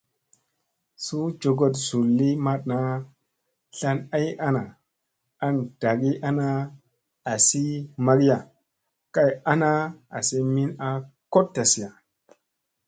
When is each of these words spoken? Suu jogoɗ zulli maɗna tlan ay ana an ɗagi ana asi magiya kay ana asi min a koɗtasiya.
Suu 1.03 1.25
jogoɗ 1.41 1.73
zulli 1.85 2.29
maɗna 2.45 2.77
tlan 3.75 3.97
ay 4.17 4.25
ana 4.47 4.63
an 5.45 5.55
ɗagi 5.79 6.11
ana 6.27 6.45
asi 7.31 7.63
magiya 8.05 8.37
kay 9.13 9.31
ana 9.51 9.69
asi 10.17 10.37
min 10.53 10.69
a 10.87 10.89
koɗtasiya. 11.33 11.89